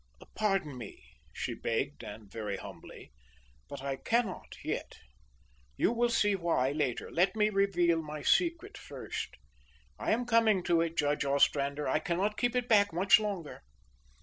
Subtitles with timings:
[0.33, 3.11] "Pardon me," she begged and very humbly,
[3.69, 4.95] "but I cannot yet.
[5.77, 7.11] You will see why later.
[7.11, 9.35] Let me reveal my secret first.
[9.99, 13.61] I am coming to it, Judge Ostrander; I cannot keep it back much longer."